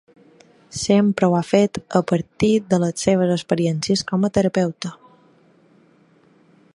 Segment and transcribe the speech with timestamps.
[0.83, 4.95] Sempre ho ha fet a partir de les seves experiències com a terapeuta.